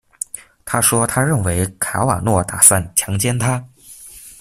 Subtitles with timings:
[0.65, 3.63] 她说她认为卡瓦诺打算强奸她。